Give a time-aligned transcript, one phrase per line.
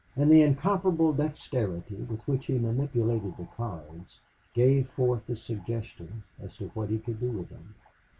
[0.15, 4.19] And the incomparable dexterity with which he manipulated the cards
[4.55, 7.75] gave forth the suggestion as to what he could do with them.